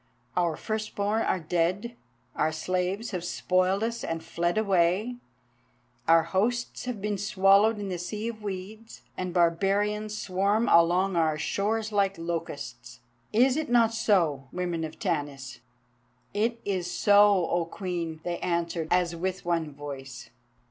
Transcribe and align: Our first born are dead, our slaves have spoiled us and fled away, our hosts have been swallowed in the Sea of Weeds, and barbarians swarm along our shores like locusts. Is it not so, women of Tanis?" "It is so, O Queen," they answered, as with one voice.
Our 0.35 0.57
first 0.57 0.95
born 0.95 1.21
are 1.21 1.39
dead, 1.39 1.95
our 2.35 2.51
slaves 2.51 3.11
have 3.11 3.23
spoiled 3.23 3.83
us 3.83 4.03
and 4.03 4.23
fled 4.23 4.57
away, 4.57 5.17
our 6.07 6.23
hosts 6.23 6.85
have 6.85 6.99
been 6.99 7.19
swallowed 7.19 7.77
in 7.77 7.89
the 7.89 7.99
Sea 7.99 8.29
of 8.29 8.41
Weeds, 8.41 9.03
and 9.15 9.31
barbarians 9.31 10.17
swarm 10.17 10.67
along 10.67 11.15
our 11.17 11.37
shores 11.37 11.91
like 11.91 12.17
locusts. 12.17 13.01
Is 13.31 13.55
it 13.57 13.69
not 13.69 13.93
so, 13.93 14.47
women 14.51 14.83
of 14.85 14.97
Tanis?" 14.97 15.59
"It 16.33 16.59
is 16.65 16.89
so, 16.89 17.45
O 17.51 17.65
Queen," 17.65 18.21
they 18.23 18.39
answered, 18.39 18.87
as 18.89 19.15
with 19.15 19.45
one 19.45 19.71
voice. 19.71 20.31